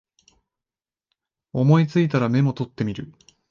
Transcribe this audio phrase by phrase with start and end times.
[1.53, 3.13] 思いついたらメモ取ってみる